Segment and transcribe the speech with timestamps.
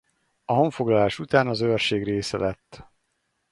[0.45, 2.87] A honfoglalás után az Őrség része lett.